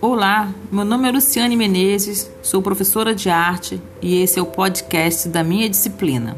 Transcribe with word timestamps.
Olá, 0.00 0.52
meu 0.72 0.84
nome 0.84 1.08
é 1.08 1.12
Luciane 1.12 1.56
Menezes, 1.56 2.30
sou 2.42 2.60
professora 2.60 3.14
de 3.14 3.30
arte 3.30 3.80
e 4.02 4.20
esse 4.22 4.38
é 4.38 4.42
o 4.42 4.46
podcast 4.46 5.28
da 5.28 5.44
minha 5.44 5.68
disciplina. 5.68 6.36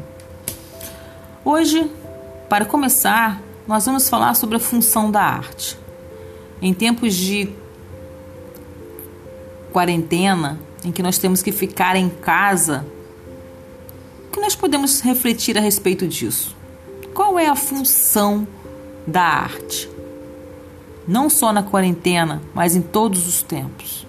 Hoje, 1.43 1.89
para 2.47 2.65
começar, 2.65 3.41
nós 3.67 3.85
vamos 3.85 4.07
falar 4.07 4.35
sobre 4.35 4.57
a 4.57 4.59
função 4.59 5.09
da 5.09 5.23
arte. 5.23 5.77
Em 6.61 6.73
tempos 6.73 7.15
de 7.15 7.49
quarentena, 9.71 10.59
em 10.85 10.91
que 10.91 11.01
nós 11.01 11.17
temos 11.17 11.41
que 11.41 11.51
ficar 11.51 11.95
em 11.95 12.09
casa, 12.09 12.85
o 14.27 14.31
que 14.31 14.39
nós 14.39 14.55
podemos 14.55 15.01
refletir 15.01 15.57
a 15.57 15.61
respeito 15.61 16.07
disso? 16.07 16.60
Qual 17.13 17.37
é 17.37 17.47
a 17.47 17.55
função 17.55 18.47
da 19.05 19.21
arte? 19.21 19.89
não 21.07 21.29
só 21.29 21.51
na 21.51 21.63
quarentena, 21.63 22.41
mas 22.53 22.75
em 22.75 22.81
todos 22.81 23.27
os 23.27 23.41
tempos. 23.41 24.05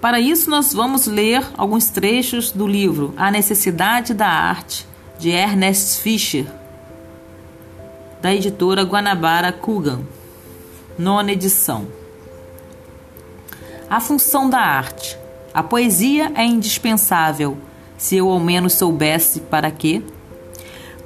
Para 0.00 0.20
isso, 0.20 0.48
nós 0.48 0.72
vamos 0.72 1.06
ler 1.06 1.44
alguns 1.56 1.90
trechos 1.90 2.52
do 2.52 2.66
livro 2.66 3.12
A 3.16 3.30
Necessidade 3.30 4.14
da 4.14 4.28
Arte, 4.28 4.86
de 5.18 5.30
Ernest 5.30 6.00
Fischer, 6.00 6.46
da 8.20 8.34
editora 8.34 8.82
Guanabara 8.82 9.52
Kugan, 9.52 10.00
nona 10.96 11.32
edição. 11.32 11.86
A 13.90 14.00
função 14.00 14.50
da 14.50 14.60
arte. 14.60 15.16
A 15.54 15.62
poesia 15.62 16.30
é 16.34 16.44
indispensável, 16.44 17.56
se 17.96 18.16
eu 18.16 18.28
ao 18.28 18.38
menos 18.38 18.74
soubesse 18.74 19.40
para 19.40 19.70
quê. 19.70 20.02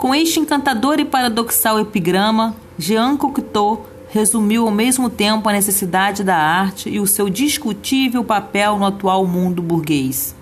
Com 0.03 0.13
este 0.13 0.41
encantador 0.41 0.99
e 0.99 1.05
paradoxal 1.05 1.79
epigrama, 1.79 2.57
Jean 2.77 3.17
Cocteau 3.17 3.87
resumiu 4.11 4.67
ao 4.67 4.73
mesmo 4.73 5.09
tempo 5.09 5.49
a 5.49 5.53
necessidade 5.53 6.25
da 6.25 6.37
arte 6.37 6.91
e 6.91 6.99
o 6.99 7.07
seu 7.07 7.31
discutível 7.31 8.25
papel 8.25 8.81
no 8.81 8.87
atual 8.87 9.25
mundo 9.29 9.63
burguês. 9.63 10.35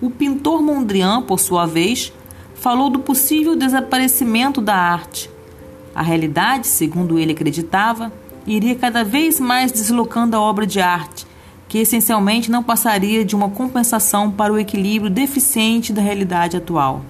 O 0.00 0.10
pintor 0.10 0.60
Mondrian, 0.60 1.22
por 1.22 1.38
sua 1.38 1.66
vez, 1.66 2.12
falou 2.56 2.90
do 2.90 2.98
possível 2.98 3.54
desaparecimento 3.54 4.60
da 4.60 4.74
arte. 4.74 5.30
A 5.94 6.02
realidade, 6.02 6.66
segundo 6.66 7.16
ele 7.16 7.30
acreditava, 7.30 8.12
iria 8.44 8.74
cada 8.74 9.04
vez 9.04 9.38
mais 9.38 9.70
deslocando 9.70 10.36
a 10.36 10.40
obra 10.40 10.66
de 10.66 10.80
arte, 10.80 11.28
que 11.68 11.78
essencialmente 11.78 12.50
não 12.50 12.64
passaria 12.64 13.24
de 13.24 13.36
uma 13.36 13.50
compensação 13.50 14.32
para 14.32 14.52
o 14.52 14.58
equilíbrio 14.58 15.08
deficiente 15.08 15.92
da 15.92 16.02
realidade 16.02 16.56
atual. 16.56 17.04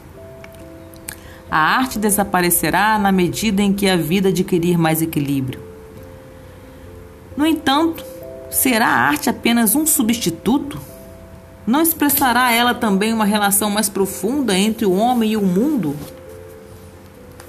A 1.51 1.59
arte 1.59 1.99
desaparecerá 1.99 2.97
na 2.99 3.11
medida 3.11 3.61
em 3.61 3.73
que 3.73 3.89
a 3.89 3.97
vida 3.97 4.29
adquirir 4.29 4.79
mais 4.79 5.03
equilíbrio. 5.03 5.61
No 7.37 7.45
entanto, 7.45 8.05
será 8.51 8.87
a 8.87 9.09
arte 9.09 9.29
apenas 9.29 9.75
um 9.75 9.85
substituto? 9.85 10.81
Não 11.67 11.81
expressará 11.81 12.53
ela 12.53 12.73
também 12.73 13.13
uma 13.13 13.25
relação 13.25 13.69
mais 13.69 13.89
profunda 13.89 14.57
entre 14.57 14.87
o 14.87 14.93
homem 14.93 15.33
e 15.33 15.37
o 15.37 15.43
mundo? 15.43 15.97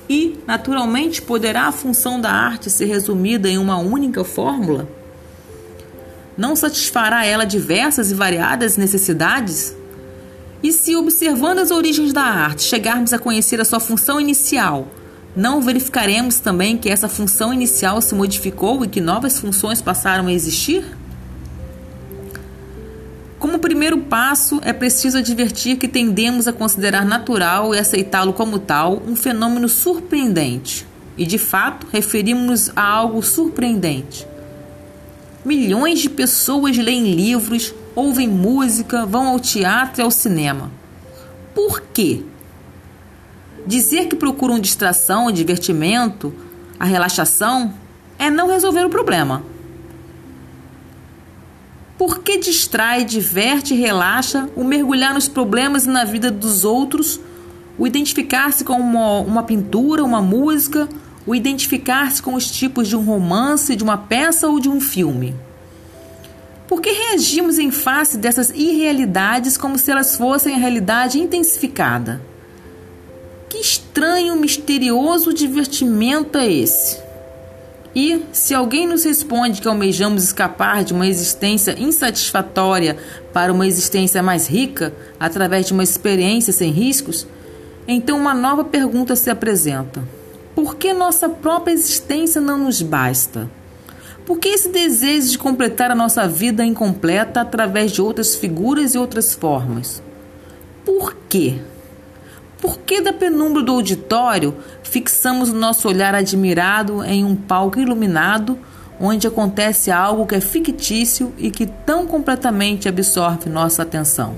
E, 0.10 0.38
naturalmente, 0.48 1.22
poderá 1.22 1.68
a 1.68 1.72
função 1.72 2.20
da 2.20 2.32
arte 2.32 2.70
ser 2.70 2.86
resumida 2.86 3.48
em 3.50 3.58
uma 3.58 3.78
única 3.78 4.24
fórmula? 4.24 4.90
Não 6.38 6.56
satisfará 6.56 7.26
ela 7.26 7.46
diversas 7.46 8.12
e 8.12 8.16
variadas 8.16 8.78
necessidades? 8.78 9.76
E 10.64 10.72
se, 10.72 10.96
observando 10.96 11.60
as 11.60 11.72
origens 11.72 12.14
da 12.14 12.24
arte, 12.24 12.64
chegarmos 12.64 13.14
a 13.14 13.20
conhecer 13.20 13.60
a 13.60 13.66
sua 13.66 13.80
função 13.80 14.22
inicial, 14.22 14.88
não 15.36 15.62
verificaremos 15.62 16.40
também 16.40 16.78
que 16.78 16.90
essa 16.90 17.08
função 17.08 17.54
inicial 17.54 18.02
se 18.02 18.14
modificou 18.14 18.84
e 18.84 18.88
que 18.88 19.00
novas 19.00 19.40
funções 19.40 19.82
passaram 19.82 20.28
a 20.28 20.34
existir? 20.34 20.84
Como 23.40 23.58
primeiro 23.58 23.98
passo, 23.98 24.62
é 24.64 24.72
preciso 24.72 25.18
advertir 25.18 25.78
que 25.78 25.88
tendemos 25.88 26.48
a 26.48 26.54
considerar 26.54 27.04
natural 27.04 27.74
e 27.74 27.80
aceitá-lo 27.80 28.34
como 28.34 28.60
tal 28.60 29.02
um 29.08 29.16
fenômeno 29.16 29.68
surpreendente. 29.68 30.86
E 31.18 31.26
de 31.26 31.40
fato, 31.40 31.88
referimos-nos 31.92 32.72
a 32.76 32.84
algo 32.84 33.24
surpreendente. 33.24 34.28
Milhões 35.44 36.00
de 36.00 36.10
pessoas 36.10 36.78
leem 36.78 37.16
livros, 37.16 37.74
ouvem 37.96 38.28
música, 38.28 39.06
vão 39.06 39.28
ao 39.28 39.40
teatro 39.40 40.02
e 40.02 40.04
ao 40.04 40.12
cinema. 40.12 40.72
Por 41.54 41.82
quê? 41.82 42.24
Dizer 43.66 44.08
que 44.08 44.16
procuram 44.16 44.60
distração, 44.60 45.32
divertimento, 45.32 46.34
a 46.80 46.86
relaxação 46.86 47.74
é 48.18 48.30
não 48.30 48.48
resolver 48.48 48.86
o 48.86 48.90
problema. 48.90 49.44
Por 51.98 52.20
que 52.20 52.38
distrai, 52.38 53.06
diverte 53.06 53.76
e 53.76 53.78
relaxa 53.78 54.50
o 54.56 54.64
mergulhar 54.64 55.14
nos 55.14 55.28
problemas 55.28 55.86
e 55.86 55.90
na 55.90 56.04
vida 56.04 56.32
dos 56.32 56.66
outros, 56.66 57.20
o 57.78 57.86
identificar-se 57.86 58.64
com 58.64 58.74
uma, 58.74 59.20
uma 59.20 59.44
pintura, 59.44 60.04
uma 60.04 60.22
música, 60.22 60.90
o 61.28 61.36
identificar-se 61.36 62.22
com 62.22 62.34
os 62.34 62.50
tipos 62.50 62.88
de 62.88 62.96
um 62.96 63.04
romance, 63.04 63.76
de 63.76 63.84
uma 63.84 63.98
peça 63.98 64.48
ou 64.48 64.60
de 64.60 64.68
um 64.68 64.82
filme? 64.82 65.36
Por 66.72 66.82
que 66.82 66.90
reagimos 66.90 67.60
em 67.60 67.70
face 67.70 68.18
dessas 68.18 68.50
irrealidades 68.52 69.58
como 69.58 69.78
se 69.78 69.92
elas 69.92 70.16
fossem 70.16 70.56
a 70.56 70.58
realidade 70.58 71.20
intensificada? 71.20 72.22
Que 73.50 73.58
estranho, 73.58 74.38
misterioso 74.38 75.34
divertimento 75.34 76.38
é 76.38 76.50
esse? 76.50 76.98
E, 77.94 78.24
se 78.32 78.54
alguém 78.54 78.88
nos 78.88 79.04
responde 79.04 79.62
que 79.62 79.68
almejamos 79.68 80.24
escapar 80.24 80.86
de 80.86 80.94
uma 80.94 81.06
existência 81.06 81.76
insatisfatória 81.78 82.98
para 83.34 83.52
uma 83.52 83.68
existência 83.68 84.24
mais 84.24 84.48
rica, 84.48 84.94
através 85.20 85.66
de 85.66 85.74
uma 85.74 85.84
experiência 85.84 86.54
sem 86.54 86.72
riscos, 86.72 87.28
então 87.86 88.18
uma 88.18 88.34
nova 88.34 88.64
pergunta 88.64 89.14
se 89.18 89.30
apresenta: 89.30 90.02
por 90.56 90.78
que 90.78 90.94
nossa 90.94 91.28
própria 91.28 91.74
existência 91.74 92.40
não 92.40 92.58
nos 92.58 92.82
basta? 92.82 93.50
Por 94.32 94.40
que 94.40 94.48
esse 94.48 94.70
desejo 94.70 95.32
de 95.32 95.38
completar 95.38 95.92
a 95.92 95.96
nossa 95.96 96.26
vida 96.26 96.64
incompleta 96.64 97.42
através 97.42 97.92
de 97.92 98.02
outras 98.02 98.34
figuras 98.34 98.96
e 98.96 98.98
outras 98.98 99.34
formas? 99.34 100.02
Por 100.86 101.14
quê? 101.28 101.60
Por 102.58 102.80
que 102.80 103.02
da 103.02 103.12
penumbra 103.12 103.62
do 103.62 103.74
auditório 103.74 104.56
fixamos 104.84 105.50
o 105.50 105.54
nosso 105.54 105.86
olhar 105.86 106.16
admirado 106.16 107.04
em 107.04 107.26
um 107.26 107.36
palco 107.36 107.78
iluminado 107.78 108.58
onde 108.98 109.28
acontece 109.28 109.92
algo 109.92 110.26
que 110.26 110.36
é 110.36 110.40
fictício 110.40 111.34
e 111.38 111.52
que 111.52 111.66
tão 111.66 112.08
completamente 112.08 112.88
absorve 112.88 113.50
nossa 113.50 113.84
atenção? 113.84 114.34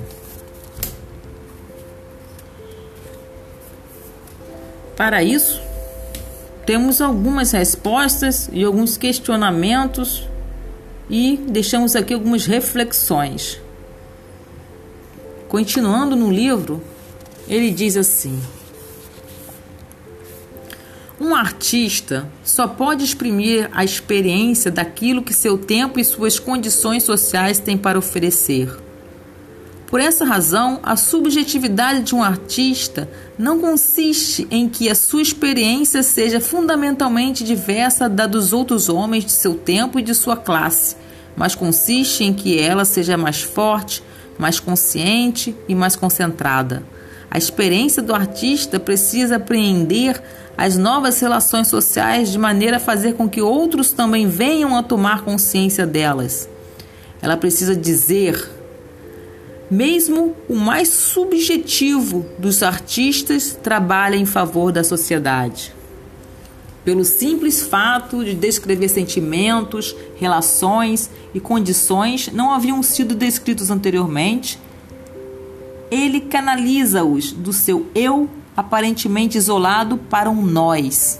Para 4.98 5.22
isso, 5.22 5.62
temos 6.66 7.02
algumas 7.02 7.52
respostas 7.52 8.50
e 8.52 8.64
alguns 8.64 8.98
questionamentos 8.98 10.28
e 11.10 11.38
deixamos 11.48 11.96
aqui 11.96 12.14
algumas 12.14 12.46
reflexões. 12.46 13.60
Continuando 15.50 16.16
no 16.16 16.32
livro, 16.32 16.82
ele 17.48 17.70
diz 17.70 17.98
assim: 17.98 18.42
Um 21.20 21.36
artista 21.36 22.28
só 22.44 22.68
pode 22.68 23.04
exprimir 23.04 23.70
a 23.74 23.84
experiência 23.84 24.72
daquilo 24.72 25.22
que 25.22 25.34
seu 25.34 25.58
tempo 25.58 26.00
e 26.00 26.04
suas 26.04 26.40
condições 26.40 27.04
sociais 27.04 27.60
têm 27.60 27.78
para 27.78 28.00
oferecer. 28.00 28.83
Por 29.94 30.02
essa 30.02 30.26
razão, 30.26 30.80
a 30.82 30.96
subjetividade 30.96 32.02
de 32.02 32.16
um 32.16 32.24
artista 32.24 33.08
não 33.38 33.60
consiste 33.60 34.48
em 34.50 34.68
que 34.68 34.90
a 34.90 34.96
sua 34.96 35.22
experiência 35.22 36.02
seja 36.02 36.42
fundamentalmente 36.42 37.44
diversa 37.44 38.10
da 38.10 38.26
dos 38.26 38.54
outros 38.54 38.90
homens 38.90 39.24
de 39.24 39.32
seu 39.32 39.54
tempo 39.54 40.00
e 40.00 40.02
de 40.02 40.16
sua 40.16 40.36
classe, 40.36 40.96
mas 41.36 41.54
consiste 41.54 42.24
em 42.24 42.34
que 42.34 42.60
ela 42.60 42.86
seja 42.86 43.16
mais 43.18 43.44
forte, 43.44 44.02
mais 44.36 44.60
consciente 44.60 45.56
e 45.68 45.76
mais 45.76 45.96
concentrada. 45.96 46.82
A 47.30 47.38
experiência 47.38 48.02
do 48.02 48.16
artista 48.16 48.80
precisa 48.80 49.36
apreender 49.36 50.20
as 50.58 50.76
novas 50.76 51.20
relações 51.20 51.68
sociais 51.68 52.32
de 52.32 52.40
maneira 52.40 52.78
a 52.78 52.80
fazer 52.80 53.14
com 53.14 53.30
que 53.30 53.44
outros 53.44 53.92
também 53.92 54.28
venham 54.28 54.76
a 54.76 54.82
tomar 54.82 55.22
consciência 55.22 55.86
delas. 55.86 56.50
Ela 57.22 57.38
precisa 57.38 57.76
dizer 57.76 58.63
mesmo 59.74 60.36
o 60.48 60.56
mais 60.56 60.88
subjetivo 60.88 62.24
dos 62.38 62.62
artistas 62.62 63.58
trabalha 63.62 64.16
em 64.16 64.26
favor 64.26 64.72
da 64.72 64.84
sociedade. 64.84 65.74
Pelo 66.86 67.04
simples 67.04 67.64
fato 67.64 68.24
de 68.24 68.36
descrever 68.36 68.88
sentimentos, 68.88 69.96
relações 70.16 71.10
e 71.34 71.40
condições 71.40 72.30
não 72.32 72.52
haviam 72.52 72.84
sido 72.84 73.16
descritos 73.16 73.72
anteriormente, 73.72 74.60
ele 75.90 76.22
canaliza-os 76.22 77.32
do 77.32 77.52
seu 77.52 77.88
eu 77.96 78.30
aparentemente 78.56 79.40
isolado 79.40 79.98
para 79.98 80.30
um 80.30 80.46
nós. 80.46 81.20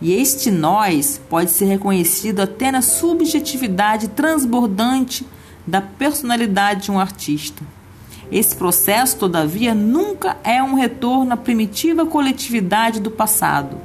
E 0.00 0.14
este 0.14 0.50
nós 0.50 1.20
pode 1.28 1.50
ser 1.50 1.66
reconhecido 1.66 2.40
até 2.40 2.72
na 2.72 2.80
subjetividade 2.80 4.08
transbordante 4.08 5.26
da 5.70 5.80
personalidade 5.80 6.84
de 6.84 6.90
um 6.90 6.98
artista. 6.98 7.62
Esse 8.30 8.54
processo, 8.54 9.16
todavia, 9.16 9.74
nunca 9.74 10.36
é 10.44 10.62
um 10.62 10.74
retorno 10.74 11.32
à 11.32 11.36
primitiva 11.36 12.04
coletividade 12.04 13.00
do 13.00 13.10
passado. 13.10 13.76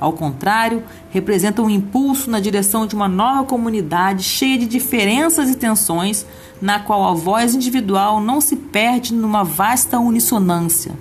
Ao 0.00 0.12
contrário, 0.12 0.82
representa 1.10 1.62
um 1.62 1.70
impulso 1.70 2.28
na 2.28 2.40
direção 2.40 2.86
de 2.86 2.94
uma 2.94 3.08
nova 3.08 3.44
comunidade 3.44 4.24
cheia 4.24 4.58
de 4.58 4.66
diferenças 4.66 5.48
e 5.48 5.54
tensões, 5.54 6.26
na 6.60 6.80
qual 6.80 7.04
a 7.04 7.14
voz 7.14 7.54
individual 7.54 8.20
não 8.20 8.40
se 8.40 8.56
perde 8.56 9.14
numa 9.14 9.44
vasta 9.44 10.00
unissonância. 10.00 10.92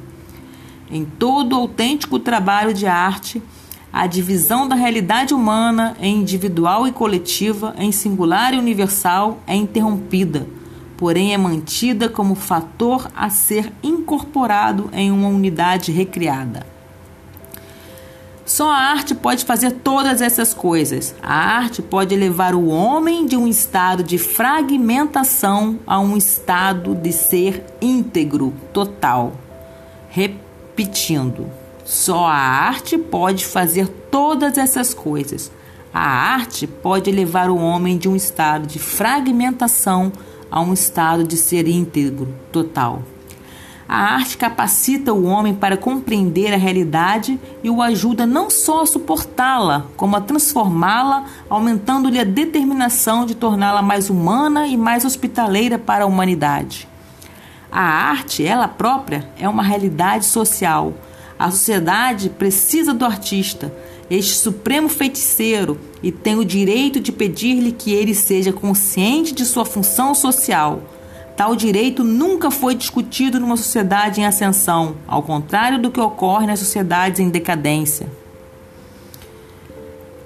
Em 0.92 1.04
todo 1.06 1.56
autêntico 1.56 2.20
trabalho 2.20 2.74
de 2.74 2.86
arte, 2.86 3.42
a 3.94 4.08
divisão 4.08 4.68
da 4.68 4.76
realidade 4.76 5.34
humana 5.34 5.98
em 6.00 6.18
individual 6.18 6.88
e 6.88 6.92
coletiva, 6.92 7.76
em 7.78 7.92
singular 7.92 8.54
e 8.54 8.58
universal, 8.58 9.40
é 9.46 9.56
interrompida, 9.56 10.48
porém 10.96 11.34
é 11.34 11.38
mantida 11.38 12.08
como 12.08 12.34
fator 12.34 13.12
a 13.16 13.30
ser 13.30 13.72
incorporado 13.84 14.90
em 14.94 15.12
uma 15.12 15.28
unidade 15.28 15.92
recriada. 15.92 16.66
Só 18.46 18.70
a 18.70 18.78
arte 18.78 19.16
pode 19.16 19.46
fazer 19.46 19.72
todas 19.72 20.22
essas 20.22 20.54
coisas. 20.54 21.16
A 21.24 21.34
arte 21.34 21.82
pode 21.82 22.16
levar 22.16 22.54
o 22.54 22.68
homem 22.68 23.26
de 23.26 23.38
um 23.38 23.48
estado 23.48 24.04
de 24.04 24.18
fragmentação 24.18 25.80
a 25.88 26.00
um 26.00 26.18
estado 26.18 26.94
de 26.94 27.14
ser 27.14 27.64
íntegro, 27.82 28.54
total. 28.74 29.34
Repetindo, 30.10 31.61
só 31.86 32.26
a 32.26 32.36
arte 32.36 32.98
pode 32.98 33.46
fazer 33.46 33.88
todas 34.10 34.58
essas 34.58 34.94
coisas. 34.94 35.52
A 35.94 36.00
arte 36.00 36.66
pode 36.68 37.12
levar 37.12 37.50
o 37.50 37.58
homem 37.58 37.98
de 37.98 38.08
um 38.08 38.16
estado 38.16 38.66
de 38.66 38.80
fragmentação 38.80 40.12
a 40.50 40.62
um 40.62 40.74
estado 40.74 41.24
de 41.24 41.36
ser 41.36 41.68
íntegro, 41.68 42.34
total. 42.52 43.04
A 43.88 44.16
arte 44.16 44.38
capacita 44.38 45.12
o 45.12 45.26
homem 45.26 45.54
para 45.54 45.76
compreender 45.76 46.54
a 46.54 46.58
realidade 46.58 47.38
e 47.62 47.70
o 47.70 47.82
ajuda 47.82 48.26
não 48.26 48.50
só 48.50 48.84
a 48.84 48.86
suportá-la, 48.86 49.86
como 49.98 50.16
a 50.16 50.22
transformá-la, 50.22 51.26
aumentando-lhe 51.50 52.18
a 52.18 52.24
determinação 52.24 53.26
de 53.26 53.36
torná-la 53.36 53.82
mais 53.82 54.10
humana 54.10 54.66
e 54.66 54.78
mais 54.78 55.04
hospitaleira 55.04 55.78
para 55.78 56.06
a 56.06 56.08
humanidade. 56.08 56.88
A 57.70 57.82
arte, 57.82 58.46
ela 58.46 58.70
própria, 58.70 59.28
é 59.38 59.50
uma 59.50 59.62
realidade 59.62 60.26
social 60.26 60.94
a 61.42 61.50
sociedade 61.50 62.30
precisa 62.30 62.94
do 62.94 63.04
artista, 63.04 63.74
este 64.12 64.36
supremo 64.36 64.88
feiticeiro, 64.88 65.80
e 66.04 66.12
tem 66.12 66.36
o 66.36 66.46
direito 66.46 67.00
de 67.00 67.12
pedir-lhe 67.12 67.72
que 67.72 67.92
ele 67.92 68.14
seja 68.14 68.54
consciente 68.54 69.34
de 69.34 69.44
sua 69.44 69.66
função 69.66 70.14
social. 70.14 70.84
Tal 71.36 71.56
direito 71.56 72.04
nunca 72.04 72.52
foi 72.52 72.76
discutido 72.76 73.40
numa 73.40 73.58
sociedade 73.58 74.22
em 74.22 74.26
ascensão, 74.26 74.98
ao 75.08 75.24
contrário 75.24 75.82
do 75.82 75.90
que 75.90 76.00
ocorre 76.00 76.46
nas 76.46 76.60
sociedades 76.60 77.20
em 77.20 77.30
decadência. 77.30 78.08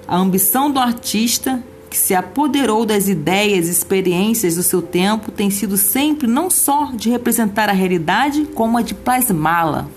A 0.06 0.18
ambição 0.18 0.70
do 0.70 0.78
artista, 0.78 1.62
que 1.88 1.96
se 1.96 2.14
apoderou 2.14 2.84
das 2.84 3.08
ideias 3.08 3.68
e 3.68 3.70
experiências 3.70 4.56
do 4.56 4.62
seu 4.62 4.82
tempo, 4.82 5.32
tem 5.32 5.48
sido 5.48 5.78
sempre 5.78 6.26
não 6.26 6.50
só 6.50 6.90
de 6.92 7.08
representar 7.08 7.70
a 7.70 7.72
realidade, 7.72 8.44
como 8.54 8.76
a 8.76 8.82
de 8.82 8.94
plasmá-la. 8.94 9.88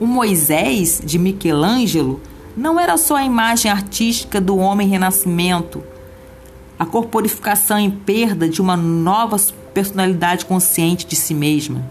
O 0.00 0.06
Moisés 0.06 1.02
de 1.04 1.18
Michelangelo 1.18 2.22
não 2.56 2.80
era 2.80 2.96
só 2.96 3.16
a 3.16 3.24
imagem 3.24 3.70
artística 3.70 4.40
do 4.40 4.56
homem 4.56 4.88
renascimento, 4.88 5.82
a 6.78 6.86
corporificação 6.86 7.78
em 7.78 7.90
perda 7.90 8.48
de 8.48 8.62
uma 8.62 8.78
nova 8.78 9.36
personalidade 9.74 10.46
consciente 10.46 11.06
de 11.06 11.14
si 11.14 11.34
mesma. 11.34 11.84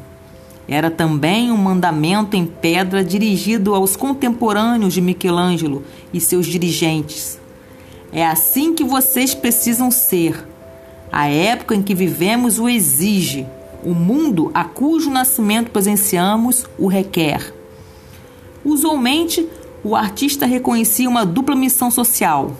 Era 0.68 0.90
também 0.90 1.52
um 1.52 1.58
mandamento 1.58 2.36
em 2.36 2.48
pedra 2.48 3.04
dirigido 3.04 3.76
aos 3.76 3.96
contemporâneos 3.96 4.96
de 4.96 5.02
Michelangelo 5.02 5.84
e 6.12 6.20
seus 6.20 6.48
dirigentes. 6.48 7.40
É 8.12 8.26
assim 8.26 8.74
que 8.74 8.84
vocês 8.84 9.36
precisam 9.36 9.92
ser. 9.92 10.48
A 11.12 11.28
época 11.28 11.76
em 11.76 11.84
que 11.84 11.94
vivemos 11.94 12.58
o 12.58 12.68
exige. 12.68 13.46
O 13.84 13.94
mundo 13.94 14.50
a 14.52 14.64
cujo 14.64 15.12
nascimento 15.12 15.70
presenciamos 15.70 16.66
o 16.76 16.88
requer. 16.88 17.59
Usualmente, 18.70 19.50
o 19.84 19.96
artista 19.96 20.46
reconhecia 20.46 21.10
uma 21.10 21.26
dupla 21.26 21.56
missão 21.56 21.90
social: 21.90 22.56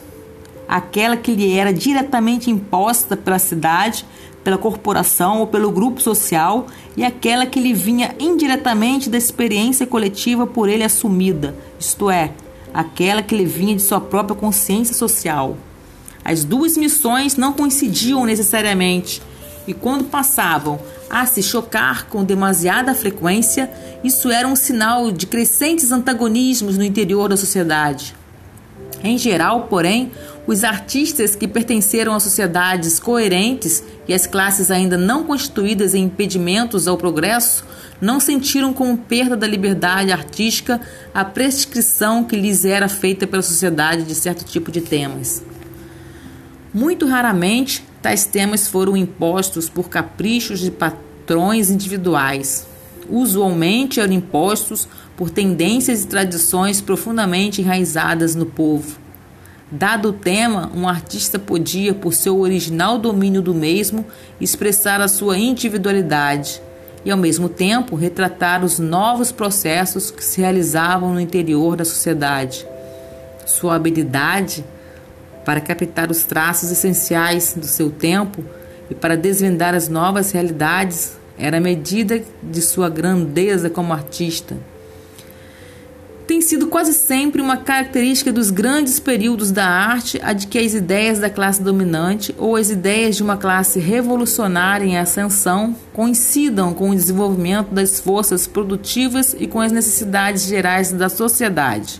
aquela 0.68 1.16
que 1.16 1.36
lhe 1.36 1.54
era 1.54 1.72
diretamente 1.72 2.50
imposta 2.50 3.16
pela 3.16 3.38
cidade, 3.38 4.04
pela 4.44 4.58
corporação 4.58 5.38
ou 5.38 5.46
pelo 5.46 5.70
grupo 5.70 6.02
social, 6.02 6.66
e 6.98 7.06
aquela 7.06 7.46
que 7.46 7.60
lhe 7.60 7.74
vinha 7.74 8.16
indiretamente 8.20 9.08
da 9.08 9.20
experiência 9.20 9.86
coletiva 9.86 10.48
por 10.48 10.68
ele 10.68 10.84
assumida, 10.84 11.56
isto 11.80 12.10
é, 12.10 12.32
aquela 12.74 13.22
que 13.22 13.36
lhe 13.36 13.46
vinha 13.46 13.76
de 13.76 13.82
sua 13.84 14.02
própria 14.02 14.36
consciência 14.36 14.96
social. 14.96 15.58
As 16.26 16.44
duas 16.44 16.76
missões 16.76 17.36
não 17.36 17.54
coincidiam 17.54 18.26
necessariamente, 18.26 19.22
e 19.68 19.76
quando 19.76 20.06
passavam 20.06 20.80
a 21.10 21.26
se 21.26 21.42
chocar 21.42 22.08
com 22.08 22.24
demasiada 22.24 22.94
frequência, 22.94 23.70
isso 24.04 24.30
era 24.30 24.48
um 24.48 24.56
sinal 24.56 25.12
de 25.12 25.26
crescentes 25.26 25.92
antagonismos 25.92 26.78
no 26.78 26.84
interior 26.84 27.28
da 27.28 27.38
sociedade. 27.38 28.16
Em 29.04 29.18
geral, 29.18 29.68
porém, 29.70 30.12
os 30.46 30.64
artistas 30.64 31.36
que 31.36 31.48
pertenceram 31.48 32.14
a 32.14 32.20
sociedades 32.20 33.00
coerentes 33.00 33.84
e 34.08 34.14
as 34.14 34.28
classes 34.28 34.72
ainda 34.72 34.98
não 34.98 35.24
constituídas 35.24 35.94
em 35.94 36.06
impedimentos 36.06 36.88
ao 36.88 36.98
progresso 36.98 37.64
não 38.02 38.20
sentiram 38.20 38.74
como 38.74 38.98
perda 38.98 39.36
da 39.36 39.48
liberdade 39.48 40.12
artística 40.12 40.80
a 41.14 41.24
prescrição 41.24 42.24
que 42.24 42.36
lhes 42.36 42.66
era 42.66 42.88
feita 42.88 43.28
pela 43.28 43.42
sociedade 43.42 44.04
de 44.04 44.16
certo 44.16 44.44
tipo 44.44 44.72
de 44.72 44.82
temas. 44.82 45.44
Muito 46.74 47.06
raramente 47.06 47.84
Tais 48.02 48.26
temas 48.26 48.68
foram 48.68 48.96
impostos 48.96 49.68
por 49.68 49.90
caprichos 49.90 50.60
de 50.60 50.72
patrões 50.72 51.70
individuais. 51.70 52.66
Usualmente 53.10 54.00
eram 54.00 54.14
impostos 54.14 54.88
por 55.18 55.30
tendências 55.30 56.04
e 56.04 56.08
tradições 56.08 56.80
profundamente 56.80 57.62
enraizadas 57.62 58.36
no 58.36 58.46
povo. 58.46 58.98
Dado 59.70 60.10
o 60.10 60.14
tema, 60.14 60.72
um 60.74 60.88
artista 60.88 61.38
podia, 61.38 61.94
por 61.94 62.14
seu 62.14 62.40
original 62.40 62.98
domínio 62.98 63.42
do 63.42 63.54
mesmo, 63.54 64.06
expressar 64.40 65.02
a 65.02 65.08
sua 65.08 65.38
individualidade 65.38 66.62
e, 67.04 67.12
ao 67.12 67.18
mesmo 67.18 67.50
tempo, 67.50 67.96
retratar 67.98 68.64
os 68.64 68.80
novos 68.80 69.32
processos 69.32 70.10
que 70.10 70.24
se 70.24 70.40
realizavam 70.40 71.14
no 71.14 71.20
interior 71.20 71.76
da 71.76 71.84
sociedade. 71.84 72.66
Sua 73.46 73.76
habilidade 73.76 74.64
para 75.46 75.62
captar 75.62 76.12
os 76.12 76.24
traços 76.24 76.72
essenciais 76.72 77.54
do 77.56 77.66
seu 77.66 77.90
tempo 77.90 78.44
e 78.90 78.96
para 78.96 79.16
desvendar 79.16 79.74
as 79.74 79.88
novas 79.88 80.32
realidades 80.32 81.18
era 81.38 81.58
a 81.58 81.62
medida 81.62 82.22
de 82.44 82.62
sua 82.62 82.90
grandeza 82.90 83.70
como 83.70 83.94
artista. 83.94 84.58
Tem 86.30 86.42
sido 86.42 86.68
quase 86.68 86.94
sempre 86.94 87.42
uma 87.42 87.58
característica 87.58 88.32
dos 88.32 88.52
grandes 88.52 89.00
períodos 89.00 89.52
da 89.52 89.66
arte 89.66 90.20
a 90.22 90.32
de 90.32 90.46
que 90.46 90.60
as 90.60 90.76
ideias 90.76 91.18
da 91.18 91.28
classe 91.28 91.64
dominante 91.64 92.36
ou 92.38 92.56
as 92.56 92.70
ideias 92.70 93.16
de 93.16 93.24
uma 93.24 93.36
classe 93.36 93.80
revolucionária 93.80 94.86
em 94.86 94.96
ascensão 94.96 95.76
coincidam 95.92 96.72
com 96.72 96.92
o 96.92 96.96
desenvolvimento 96.96 97.74
das 97.74 98.00
forças 98.00 98.46
produtivas 98.46 99.36
e 99.40 99.48
com 99.48 99.60
as 99.60 99.72
necessidades 99.72 100.46
gerais 100.46 100.92
da 100.92 101.10
sociedade. 101.10 102.00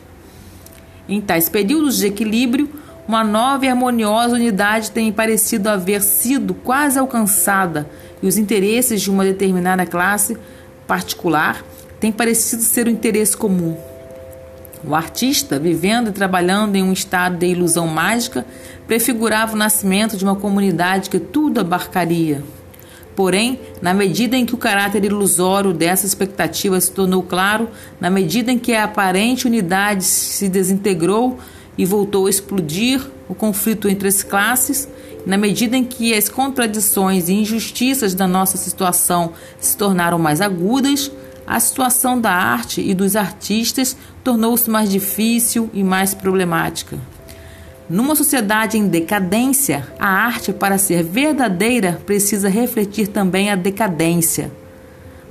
Em 1.08 1.20
tais 1.20 1.50
períodos 1.50 1.98
de 1.98 2.06
equilíbrio, 2.06 2.70
uma 3.10 3.24
nova 3.24 3.66
e 3.66 3.68
harmoniosa 3.68 4.36
unidade 4.36 4.92
tem 4.92 5.12
parecido 5.12 5.68
haver 5.68 6.00
sido 6.04 6.54
quase 6.54 7.00
alcançada 7.00 7.90
e 8.22 8.28
os 8.28 8.38
interesses 8.38 9.02
de 9.02 9.10
uma 9.10 9.24
determinada 9.24 9.84
classe 9.84 10.38
particular 10.86 11.66
têm 12.00 12.12
parecido 12.12 12.62
ser 12.62 12.86
o 12.86 12.90
interesse 12.92 13.36
comum. 13.36 13.76
O 14.88 14.94
artista, 14.94 15.58
vivendo 15.58 16.10
e 16.10 16.14
trabalhando 16.14 16.76
em 16.76 16.84
um 16.84 16.94
estado 16.94 17.36
de 17.36 17.48
ilusão 17.48 17.88
mágica, 17.88 18.46
prefigurava 18.86 19.56
o 19.56 19.58
nascimento 19.58 20.16
de 20.16 20.24
uma 20.24 20.36
comunidade 20.36 21.10
que 21.10 21.20
tudo 21.20 21.60
abarcaria. 21.60 22.44
Porém, 23.16 23.60
na 23.82 23.92
medida 23.92 24.38
em 24.38 24.46
que 24.46 24.54
o 24.54 24.58
caráter 24.58 25.04
ilusório 25.04 25.74
dessa 25.74 26.06
expectativa 26.06 26.80
se 26.80 26.92
tornou 26.92 27.24
claro, 27.24 27.70
na 28.00 28.12
medida 28.12 28.52
em 28.52 28.60
que 28.60 28.76
a 28.76 28.84
aparente 28.84 29.48
unidade 29.48 30.04
se 30.04 30.48
desintegrou, 30.48 31.40
e 31.80 31.86
voltou 31.86 32.28
a 32.28 32.30
explodir 32.30 33.02
o 33.30 33.34
conflito 33.34 33.88
entre 33.88 34.10
as 34.10 34.22
classes, 34.22 34.86
na 35.26 35.38
medida 35.38 35.78
em 35.78 35.84
que 35.86 36.14
as 36.14 36.28
contradições 36.28 37.30
e 37.30 37.34
injustiças 37.34 38.14
da 38.14 38.28
nossa 38.28 38.58
situação 38.58 39.32
se 39.62 39.78
tornaram 39.78 40.20
mais 40.20 40.42
agudas, 40.42 41.10
a 41.48 41.58
situação 41.58 42.20
da 42.20 42.32
arte 42.32 42.82
e 42.82 42.94
dos 42.94 43.16
artistas 43.16 43.96
tornou-se 44.26 44.70
mais 44.70 44.90
difícil 44.90 45.70
e 45.74 45.82
mais 45.82 46.14
problemática. 46.14 47.00
Numa 47.90 48.14
sociedade 48.14 48.78
em 48.78 48.86
decadência, 48.86 49.88
a 49.98 50.10
arte, 50.10 50.52
para 50.52 50.78
ser 50.78 51.02
verdadeira, 51.02 52.02
precisa 52.06 52.50
refletir 52.50 53.08
também 53.08 53.52
a 53.52 53.56
decadência. 53.56 54.52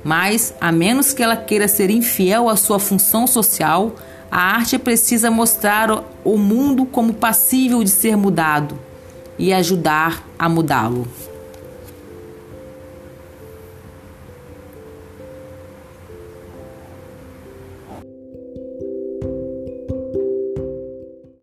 Mas, 0.03 0.51
a 0.59 0.71
menos 0.71 1.13
que 1.13 1.21
ela 1.21 1.37
queira 1.37 1.67
ser 1.67 1.91
infiel 1.91 2.49
à 2.49 2.55
sua 2.55 2.79
função 2.79 3.27
social, 3.27 3.95
a 4.31 4.55
arte 4.55 4.77
precisa 4.77 5.31
mostrar 5.31 6.03
o 6.23 6.37
mundo 6.37 6.85
como 6.85 7.13
passível 7.13 7.83
de 7.83 7.89
ser 7.89 8.15
mudado 8.15 8.77
e 9.37 9.53
ajudar 9.53 10.23
a 10.37 10.47
mudá-lo. 10.47 11.07